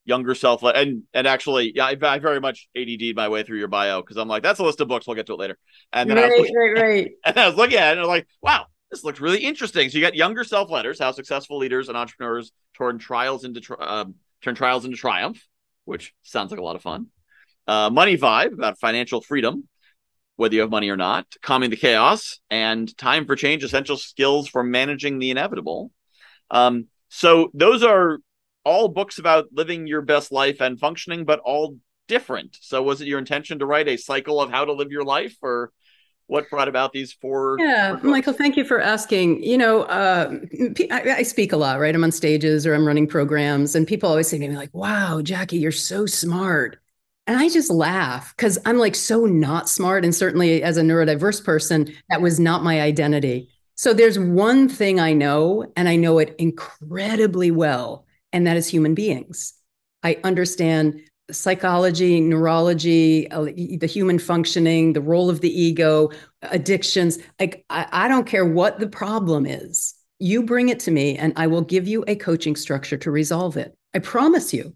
[0.04, 3.68] younger self and and actually yeah I, I very much ADD my way through your
[3.68, 5.56] bio because I'm like that's a list of books we'll get to it later.
[5.92, 7.10] And then right, I was looking, right right.
[7.24, 9.88] and I was looking at it and I was like wow this looks really interesting.
[9.88, 14.16] So you got younger self letters how successful leaders and entrepreneurs turn trials into um,
[14.42, 15.46] turn trials into triumph
[15.84, 17.06] which sounds like a lot of fun.
[17.68, 19.68] Uh, money vibe about financial freedom
[20.42, 24.48] whether you have money or not calming the chaos and time for change essential skills
[24.48, 25.90] for managing the inevitable
[26.50, 28.18] um, so those are
[28.64, 31.76] all books about living your best life and functioning, but all
[32.08, 32.56] different.
[32.60, 35.36] So, was it your intention to write a cycle of how to live your life,
[35.42, 35.72] or
[36.26, 37.56] what brought about these four?
[37.58, 39.42] Yeah, four Michael, thank you for asking.
[39.42, 40.38] You know, uh,
[40.90, 41.94] I, I, speak a lot, right?
[41.94, 45.22] I'm on stages or I'm running programs, and people always say to me, like, wow,
[45.22, 46.81] Jackie, you're so smart.
[47.26, 50.04] And I just laugh because I'm like so not smart.
[50.04, 53.48] And certainly as a neurodiverse person, that was not my identity.
[53.74, 58.68] So there's one thing I know, and I know it incredibly well, and that is
[58.68, 59.54] human beings.
[60.02, 66.10] I understand psychology, neurology, uh, the human functioning, the role of the ego,
[66.42, 67.18] addictions.
[67.40, 69.94] Like, I, I don't care what the problem is.
[70.18, 73.56] You bring it to me, and I will give you a coaching structure to resolve
[73.56, 73.76] it.
[73.94, 74.74] I promise you.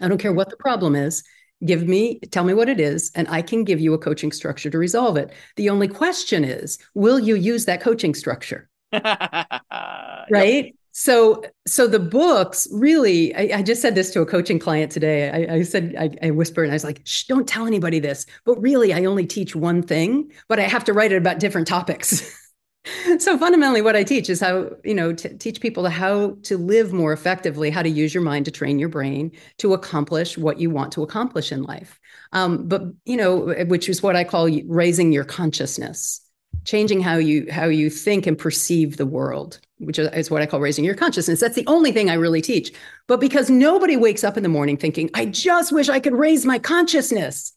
[0.00, 1.24] I don't care what the problem is.
[1.64, 4.70] Give me, tell me what it is, and I can give you a coaching structure
[4.70, 5.32] to resolve it.
[5.56, 8.68] The only question is, will you use that coaching structure?
[8.92, 10.66] right?
[10.66, 10.74] Yep.
[10.92, 15.30] So, so the books really, I, I, just said this to a coaching client today.
[15.30, 18.26] I, I said, I, I, whispered and I was like, Shh, don't tell anybody this.
[18.44, 21.68] But really, I only teach one thing, but I have to write it about different
[21.68, 22.36] topics.
[23.18, 26.92] so fundamentally, what I teach is how, you know, to teach people how to live
[26.92, 30.70] more effectively, how to use your mind to train your brain to accomplish what you
[30.70, 31.98] want to accomplish in life.
[32.32, 36.20] Um, but, you know, which is what I call raising your consciousness
[36.64, 40.60] changing how you how you think and perceive the world which is what i call
[40.60, 42.72] raising your consciousness that's the only thing i really teach
[43.06, 46.44] but because nobody wakes up in the morning thinking i just wish i could raise
[46.44, 47.52] my consciousness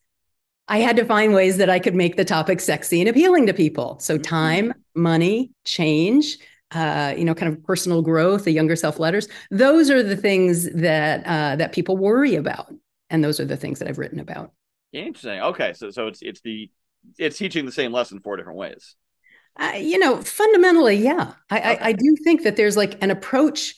[0.67, 3.53] i had to find ways that i could make the topic sexy and appealing to
[3.53, 4.23] people so mm-hmm.
[4.23, 6.37] time money change
[6.73, 9.27] uh, you know, kind of personal growth, the younger self letters.
[9.49, 12.73] Those are the things that uh, that people worry about,
[13.09, 14.51] and those are the things that I've written about.
[14.93, 15.41] Interesting.
[15.41, 16.71] Okay, so so it's it's the
[17.17, 18.95] it's teaching the same lesson four different ways.
[19.59, 21.33] Uh, you know, fundamentally, yeah.
[21.49, 21.69] I, okay.
[21.69, 23.75] I, I, do think that there's like an approach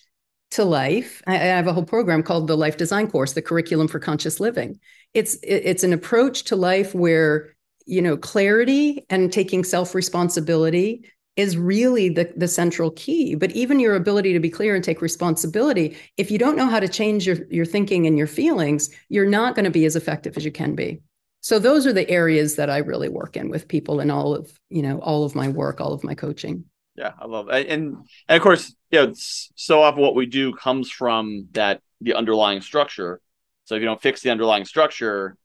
[0.52, 1.24] to life.
[1.26, 4.40] I, I, have a whole program called the Life Design Course, the Curriculum for Conscious
[4.40, 4.80] Living.
[5.16, 11.10] It's it, it's an approach to life where you know clarity and taking self responsibility
[11.36, 13.36] is really the, the central key.
[13.36, 16.80] But even your ability to be clear and take responsibility, if you don't know how
[16.80, 20.38] to change your, your thinking and your feelings, you're not going to be as effective
[20.38, 21.02] as you can be.
[21.42, 24.52] So those are the areas that i really work in with people in all of
[24.70, 26.66] you know all of my work all of my coaching.
[26.96, 30.54] Yeah i love it and and of course you know so often what we do
[30.54, 33.20] comes from that the underlying structure.
[33.66, 35.38] So if you don't fix the underlying structure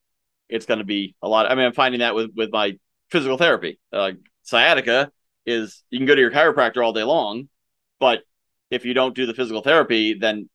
[0.48, 2.76] it's going to be a lot i mean i'm finding that with with my
[3.10, 5.10] physical therapy uh, sciatica
[5.46, 7.48] is you can go to your chiropractor all day long
[8.00, 8.22] but
[8.70, 10.48] if you don't do the physical therapy then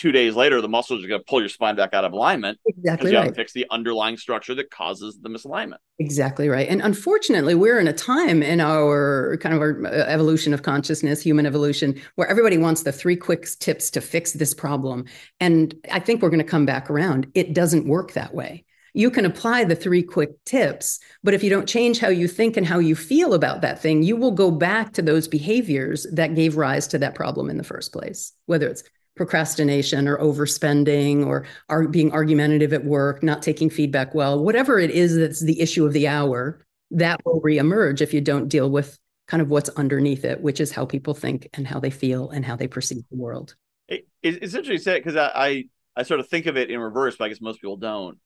[0.00, 2.58] two days later, the muscles are going to pull your spine back out of alignment.
[2.64, 3.24] Exactly you right.
[3.24, 5.76] have to fix the underlying structure that causes the misalignment.
[5.98, 6.66] Exactly right.
[6.68, 11.20] And unfortunately, we're in a time in our kind of our uh, evolution of consciousness,
[11.20, 15.04] human evolution, where everybody wants the three quick tips to fix this problem.
[15.38, 17.30] And I think we're going to come back around.
[17.34, 18.64] It doesn't work that way.
[18.94, 22.56] You can apply the three quick tips, but if you don't change how you think
[22.56, 26.34] and how you feel about that thing, you will go back to those behaviors that
[26.34, 28.82] gave rise to that problem in the first place, whether it's
[29.16, 34.90] procrastination or overspending or are being argumentative at work, not taking feedback well, whatever it
[34.90, 38.98] is that's the issue of the hour, that will reemerge if you don't deal with
[39.28, 42.44] kind of what's underneath it, which is how people think and how they feel and
[42.44, 43.54] how they perceive the world.
[43.88, 45.64] It, it's interesting to say because I, I
[45.96, 48.18] I sort of think of it in reverse, but I guess most people don't.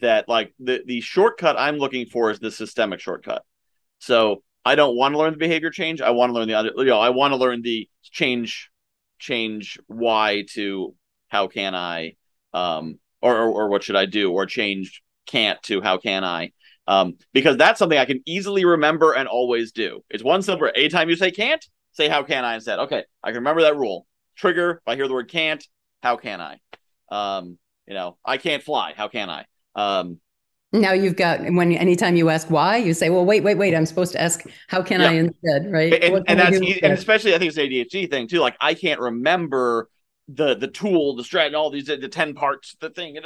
[0.00, 3.44] That like the the shortcut I'm looking for is the systemic shortcut.
[3.98, 6.00] So I don't want to learn the behavior change.
[6.00, 6.72] I want to learn the other.
[6.76, 8.70] You know, I want to learn the change
[9.18, 10.94] change why to
[11.28, 12.14] how can I,
[12.52, 16.52] um, or, or, or what should I do, or change can't to how can I,
[16.86, 20.04] um, because that's something I can easily remember and always do.
[20.10, 20.68] It's one simple.
[20.74, 22.78] Anytime you say can't, say how can I instead.
[22.80, 24.06] Okay, I can remember that rule.
[24.36, 24.82] Trigger.
[24.82, 25.66] If I hear the word can't,
[26.02, 26.58] how can I?
[27.10, 28.94] Um, you know, I can't fly.
[28.96, 29.46] How can I?
[29.76, 30.18] Um,
[30.72, 33.74] now you've got when anytime you ask why, you say, "Well, wait, wait, wait.
[33.74, 35.08] I'm supposed to ask how can yeah.
[35.08, 38.40] I instead, right?" And, and that's and especially I think it's an ADHD thing too.
[38.40, 39.88] Like I can't remember
[40.28, 43.16] the the tool, the strat, and all these the ten parts, the thing,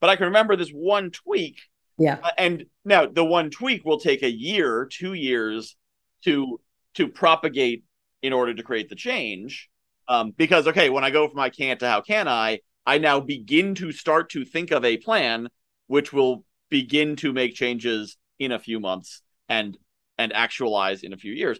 [0.00, 1.58] but I can remember this one tweak.
[1.98, 2.18] Yeah.
[2.22, 5.76] Uh, and now the one tweak will take a year, two years
[6.24, 6.60] to
[6.94, 7.84] to propagate
[8.22, 9.68] in order to create the change.
[10.06, 13.20] Um, because okay, when I go from I can't to how can I, I now
[13.20, 15.48] begin to start to think of a plan
[15.88, 19.76] which will begin to make changes in a few months and
[20.16, 21.58] and actualize in a few years.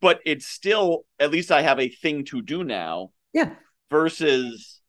[0.00, 3.54] But it's still at least i have a thing to do now yeah.
[3.90, 4.80] versus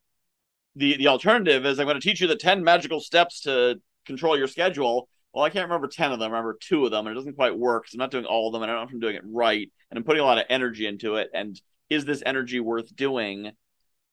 [0.75, 4.37] the the alternative is i'm going to teach you the 10 magical steps to control
[4.37, 5.07] your schedule.
[5.33, 7.35] Well i can't remember 10 of them I remember two of them and it doesn't
[7.35, 8.99] quite work so i'm not doing all of them and i don't know if i'm
[8.99, 12.23] doing it right and i'm putting a lot of energy into it and is this
[12.25, 13.51] energy worth doing?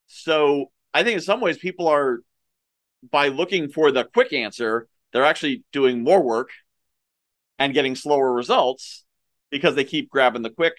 [0.06, 2.20] So i think in some ways people are
[3.10, 6.50] by looking for the quick answer they're actually doing more work
[7.58, 9.04] and getting slower results
[9.50, 10.74] because they keep grabbing the quick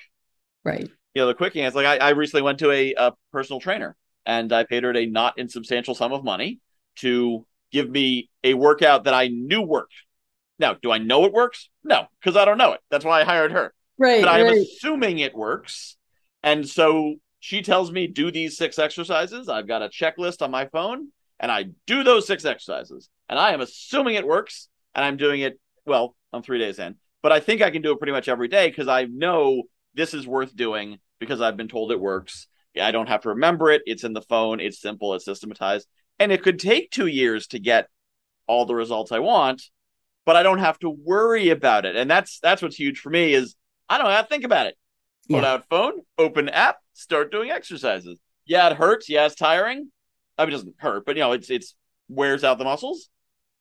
[0.64, 1.78] right you know the quick answer.
[1.82, 5.06] like I, I recently went to a, a personal trainer and i paid her a
[5.06, 6.60] not insubstantial sum of money
[6.98, 9.96] to give me a workout that I knew worked.
[10.60, 11.70] Now, do I know it works?
[11.84, 12.82] No, because I don't know it.
[12.92, 13.74] That's why I hired her.
[13.98, 14.22] Right.
[14.22, 14.58] But I'm right.
[14.58, 15.98] assuming it works.
[16.44, 19.50] And so she tells me, do these six exercises.
[19.50, 21.08] I've got a checklist on my phone
[21.42, 23.10] and I do those six exercises.
[23.28, 24.70] And I am assuming it works.
[24.94, 26.96] And I'm doing it, well, I'm three days in.
[27.24, 30.14] But I think I can do it pretty much every day because I know this
[30.14, 32.48] is worth doing because I've been told it works.
[32.80, 33.82] I don't have to remember it.
[33.86, 34.60] It's in the phone.
[34.60, 35.14] It's simple.
[35.16, 35.88] It's systematized.
[36.20, 37.88] And it could take two years to get
[38.48, 39.64] all the results I want,
[40.26, 41.96] but I don't have to worry about it.
[41.96, 43.56] And that's that's what's huge for me is
[43.90, 44.78] I don't have to think about it.
[45.30, 45.54] Pull yeah.
[45.54, 48.20] out phone, open app, start doing exercises.
[48.46, 49.10] Yeah, it hurts.
[49.10, 49.92] Yeah, it's tiring.
[50.38, 51.76] I mean, it doesn't hurt, but you know, it's it's
[52.10, 53.10] wears out the muscles.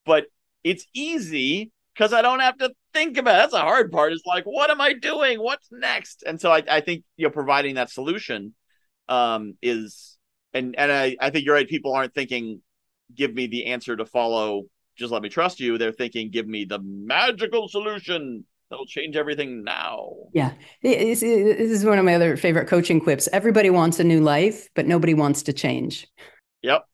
[0.07, 0.27] But
[0.65, 3.39] it's easy because I don't have to think about it.
[3.39, 4.13] That's the hard part.
[4.13, 5.41] Is like, what am I doing?
[5.41, 6.23] What's next?
[6.27, 8.55] And so I, I think you know, providing that solution
[9.09, 10.17] um, is
[10.55, 11.69] and and I, I think you're right.
[11.69, 12.61] People aren't thinking,
[13.15, 14.65] give me the answer to follow.
[14.97, 15.79] Just let me trust you.
[15.79, 20.13] They're thinking, give me the magical solution that'll change everything now.
[20.33, 20.53] Yeah.
[20.83, 23.29] This is one of my other favorite coaching quips.
[23.33, 26.07] Everybody wants a new life, but nobody wants to change.
[26.63, 26.85] Yep.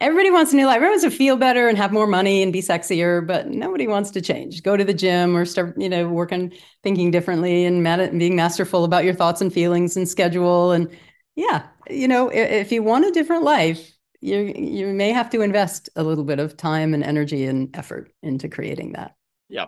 [0.00, 0.76] Everybody wants a new life.
[0.76, 4.10] Everyone wants to feel better and have more money and be sexier, but nobody wants
[4.10, 4.62] to change.
[4.62, 7.82] Go to the gym or start, you know, working, thinking differently and
[8.18, 10.72] being masterful about your thoughts and feelings and schedule.
[10.72, 10.90] And
[11.36, 15.88] yeah, you know, if you want a different life, you you may have to invest
[15.96, 19.16] a little bit of time and energy and effort into creating that.
[19.48, 19.66] Yeah.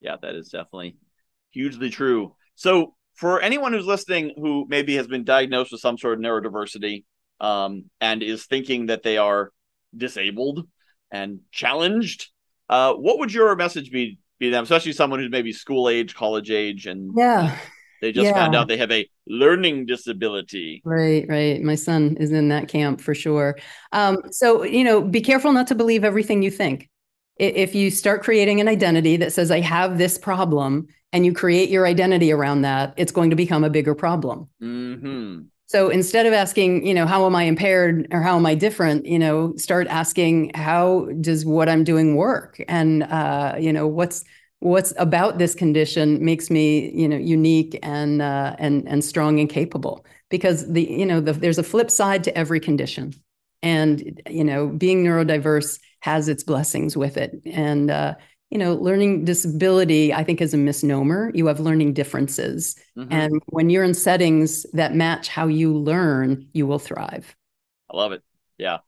[0.00, 0.96] Yeah, that is definitely
[1.50, 2.34] hugely true.
[2.54, 7.04] So for anyone who's listening who maybe has been diagnosed with some sort of neurodiversity
[7.40, 9.52] um, and is thinking that they are
[9.96, 10.66] disabled
[11.10, 12.30] and challenged,
[12.68, 16.50] uh, what would your message be be them, especially someone who's maybe school age, college
[16.50, 17.56] age, and yeah,
[18.00, 18.34] they just yeah.
[18.34, 20.82] found out they have a learning disability.
[20.84, 21.62] Right, right.
[21.62, 23.56] My son is in that camp for sure.
[23.92, 26.90] Um, so you know, be careful not to believe everything you think.
[27.38, 31.70] If you start creating an identity that says I have this problem, and you create
[31.70, 34.48] your identity around that, it's going to become a bigger problem.
[34.62, 35.42] Mm-hmm.
[35.66, 39.04] So instead of asking, you know, how am I impaired or how am I different,
[39.04, 44.24] you know, start asking how does what I'm doing work, and uh, you know, what's
[44.60, 49.50] what's about this condition makes me, you know, unique and uh, and and strong and
[49.50, 50.06] capable.
[50.30, 53.12] Because the you know the, there's a flip side to every condition,
[53.62, 58.14] and you know, being neurodiverse has its blessings with it, and uh,
[58.50, 61.32] you know, learning disability, I think, is a misnomer.
[61.34, 62.76] You have learning differences.
[62.96, 63.12] Mm-hmm.
[63.12, 67.34] And when you're in settings that match how you learn, you will thrive.
[67.90, 68.22] I love it.
[68.56, 68.78] Yeah.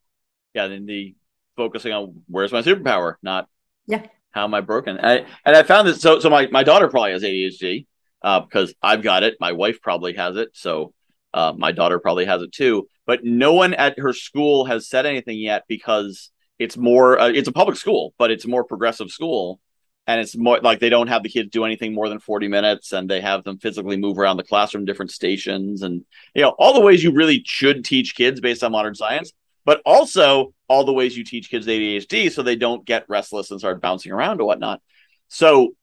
[0.55, 0.69] Yeah.
[0.69, 1.17] Then the
[1.57, 3.49] focusing on where's my superpower, not
[3.87, 4.07] yeah.
[4.31, 4.99] how am I broken?
[5.01, 7.87] I, and I found that so so my, my daughter probably has ADHD
[8.23, 9.37] uh, because I've got it.
[9.41, 10.51] My wife probably has it.
[10.53, 10.95] So
[11.35, 12.89] uh, my daughter probably has it too.
[13.07, 17.49] But no one at her school has said anything yet because it's more uh, it's
[17.49, 19.61] a public school but it's a more progressive school.
[20.07, 22.95] And it's more like they don't have the kids do anything more than 40 minutes
[22.95, 26.03] and they have them physically move around the classroom different stations and
[26.35, 29.35] you know all the ways you really should teach kids based on modern science
[29.67, 33.61] but also all the ways you teach kids adhd so they don't get restless and
[33.61, 34.81] start bouncing around or whatnot.
[35.29, 35.75] So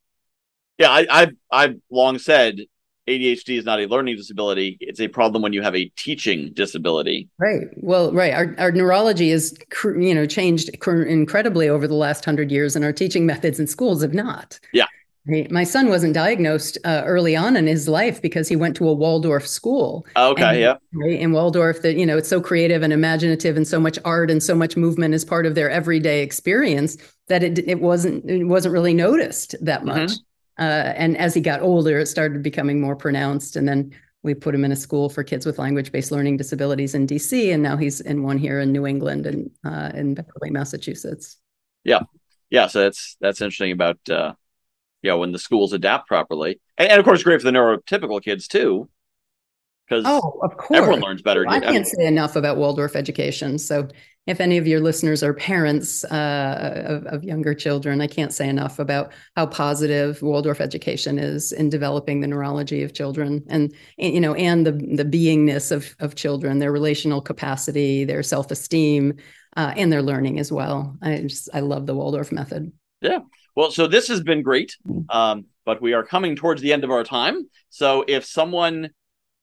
[0.80, 2.62] yeah I, i've i've long said
[3.08, 4.78] ADHD is not a learning disability.
[4.82, 7.30] It's a problem when you have a teaching disability.
[7.38, 7.68] Right.
[7.78, 8.34] Well, right.
[8.34, 12.94] Our, our neurology has, you know, changed incredibly over the last hundred years, and our
[12.94, 14.60] teaching methods in schools have not.
[14.74, 14.86] Yeah.
[15.28, 15.50] Right.
[15.50, 18.94] My son wasn't diagnosed uh, early on in his life because he went to a
[18.94, 20.06] Waldorf school.
[20.16, 20.44] Okay.
[20.44, 20.76] And, yeah.
[20.94, 21.20] Right.
[21.20, 24.42] In Waldorf, that you know, it's so creative and imaginative, and so much art and
[24.42, 28.74] so much movement is part of their everyday experience that it it wasn't it wasn't
[28.74, 29.90] really noticed that mm-hmm.
[29.90, 30.12] much.
[30.12, 30.24] Mm-hmm.
[30.58, 33.56] Uh, and as he got older, it started becoming more pronounced.
[33.56, 33.92] And then
[34.26, 37.62] we put him in a school for kids with language-based learning disabilities in DC, and
[37.62, 41.38] now he's in one here in New England and uh, in Beverly, Massachusetts.
[41.84, 42.02] Yeah,
[42.50, 42.66] yeah.
[42.66, 44.34] So that's that's interesting about uh,
[45.04, 48.48] yeah when the schools adapt properly, and, and of course great for the neurotypical kids
[48.48, 48.90] too,
[49.88, 51.46] because oh, of course, everyone learns better.
[51.46, 53.88] Well, I can't say enough about Waldorf education, so
[54.28, 58.50] if any of your listeners are parents uh, of, of, younger children, I can't say
[58.50, 64.20] enough about how positive Waldorf education is in developing the neurology of children, and, you
[64.20, 69.16] know, and the the beingness of of children, their relational capacity, their self esteem,
[69.58, 70.98] uh, and their learning as well.
[71.02, 72.72] I just I love the Waldorf method.
[73.02, 73.20] Yeah.
[73.56, 75.10] Well, so this has been great, mm-hmm.
[75.16, 77.48] um, but we are coming towards the end of our time.
[77.70, 78.90] So if someone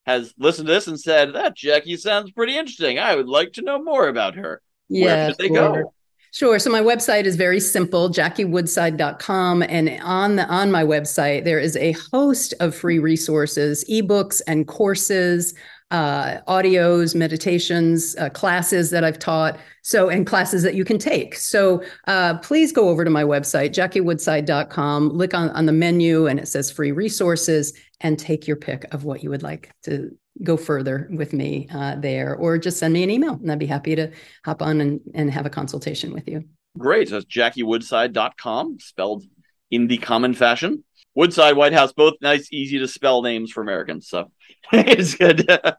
[0.06, 3.62] has listened to this and said that Jackie sounds pretty interesting, I would like to
[3.62, 4.60] know more about her
[4.92, 5.56] yeah, where they sure.
[5.56, 5.94] go?
[6.34, 6.58] Sure.
[6.58, 9.62] So my website is very simple, jackiewoodside.com.
[9.64, 14.66] And on the on my website, there is a host of free resources, ebooks and
[14.66, 15.52] courses,
[15.90, 19.58] uh, audios, meditations, uh, classes that I've taught.
[19.82, 21.34] So, and classes that you can take.
[21.34, 26.38] So, uh, please go over to my website, jackiewoodside.com, look on, on the menu, and
[26.38, 30.56] it says free resources, and take your pick of what you would like to go
[30.56, 33.94] further with me uh, there, or just send me an email, and I'd be happy
[33.96, 34.10] to
[34.44, 36.44] hop on and, and have a consultation with you.
[36.78, 37.10] Great.
[37.10, 39.24] So, it's jackiewoodside.com, spelled
[39.70, 40.84] in the common fashion.
[41.14, 44.08] Woodside, Whitehouse, both nice, easy to spell names for Americans.
[44.08, 44.30] So
[44.72, 45.40] it's good.
[45.48, 45.76] it's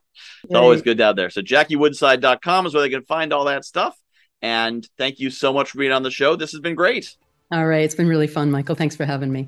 [0.53, 1.29] always good down there.
[1.29, 3.97] So jackiewoodside.com is where they can find all that stuff.
[4.41, 6.35] And thank you so much for being on the show.
[6.35, 7.15] This has been great.
[7.51, 7.83] All right.
[7.83, 8.75] It's been really fun, Michael.
[8.75, 9.47] Thanks for having me.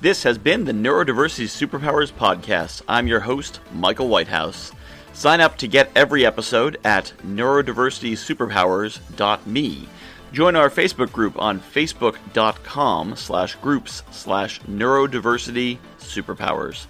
[0.00, 2.80] This has been the Neurodiversity Superpowers Podcast.
[2.88, 4.72] I'm your host, Michael Whitehouse.
[5.12, 9.88] Sign up to get every episode at neurodiversitysuperpowers.me.
[10.32, 16.86] Join our Facebook group on facebook.com slash groups slash neurodiversity superpowers.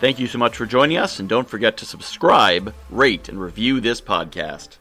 [0.00, 3.80] Thank you so much for joining us, and don't forget to subscribe, rate, and review
[3.80, 4.78] this podcast.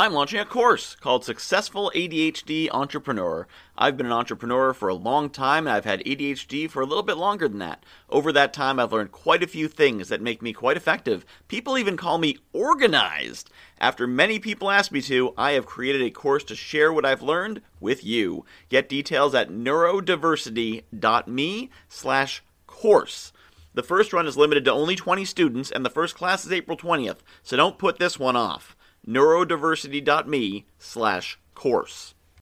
[0.00, 3.48] I'm launching a course called Successful ADHD Entrepreneur.
[3.76, 7.02] I've been an entrepreneur for a long time and I've had ADHD for a little
[7.02, 7.82] bit longer than that.
[8.08, 11.26] Over that time, I've learned quite a few things that make me quite effective.
[11.48, 13.50] People even call me organized.
[13.80, 17.20] After many people ask me to, I have created a course to share what I've
[17.20, 18.44] learned with you.
[18.68, 23.32] Get details at neurodiversity.me slash course.
[23.74, 26.76] The first run is limited to only 20 students and the first class is April
[26.76, 28.76] 20th, so don't put this one off
[29.08, 32.14] neurodiversity.me slash course.